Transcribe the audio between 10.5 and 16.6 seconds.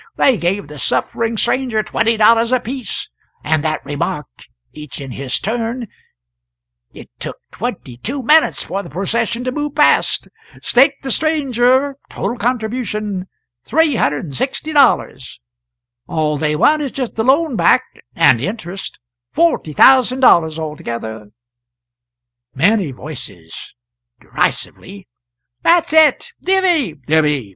Staked the stranger total contribution, $360. All they